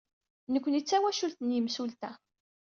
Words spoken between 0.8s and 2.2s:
d tawacult n yimsulta.